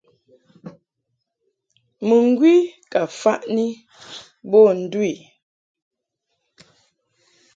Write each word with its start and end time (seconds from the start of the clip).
Mɨŋgwi 2.07 2.53
ka 2.91 3.01
faʼni 3.19 3.65
bo 4.49 4.59
ndu 4.79 5.01
i. 5.11 5.13